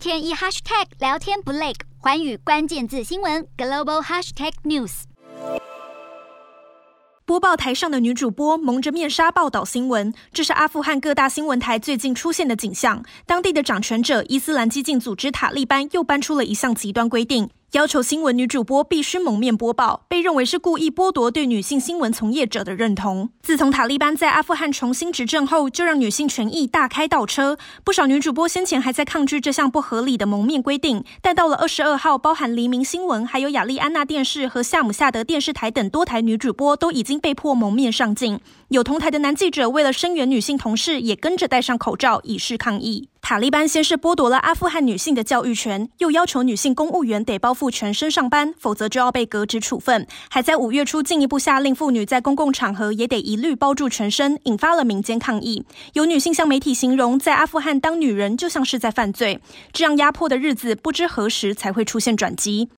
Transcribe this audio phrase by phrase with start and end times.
[0.00, 5.02] 天一 hashtag 聊天不累，环宇关键字新闻 global hashtag news。
[7.26, 13.04] 播报台上的女主播蒙着面纱报道新闻，这是阿富汗各大新闻台最近出现的景象。
[13.26, 17.50] 当地的掌权者伊斯兰激进组织塔利班又搬出了一项极端规定。
[17.72, 23.30] 要求新闻女主播必须蒙面播报，被认为是故意剥夺对女性新闻从业者的认同。
[23.42, 27.56] 自从塔利班在阿富汗重新执政后，就让女性权益大开倒车。
[27.84, 38.40] 不少女主播先前还在抗拒这项不合理的蒙面规定，但到了二十二号，包含黎明新闻、还有亚利安娜电视和夏姆夏德电视台等多台女主播都已经被迫蒙面上镜。
[38.70, 43.08] 有同台的男记者为了声援女性同事，也跟着戴上口罩以示抗议。
[43.30, 50.04] 塔利班先是剥夺了阿富汗女性的教育权，又要求女性公务员得包覆全身上班，否则就要被革职处分。
[50.28, 55.64] 还在五月初进一步下令妇女在公共场合也得一律包住全身，引发了民间抗议。
[55.92, 59.38] 有女性向媒体形容，在阿富汗当女人就像是在犯罪。
[59.72, 62.68] 这样压迫的日子，不知何时才会出现转机。